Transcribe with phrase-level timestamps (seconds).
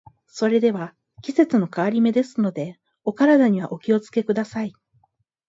[0.25, 4.73] それでは、季節の変わり目ですので、お体にはお気を付けください。